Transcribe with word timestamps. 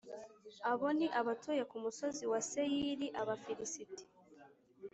Abo 0.71 0.87
ni 0.97 1.07
abatuye 1.19 1.63
ku 1.71 1.77
musozi 1.83 2.23
wa 2.31 2.39
Seyiri, 2.49 3.07
Abafilisiti, 3.21 4.03